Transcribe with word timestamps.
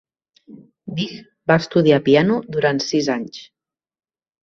Vig 1.01 1.11
va 1.53 1.59
estudiar 1.65 2.01
piano 2.09 2.41
durant 2.59 2.85
sis 2.91 3.15
anys. 3.21 3.47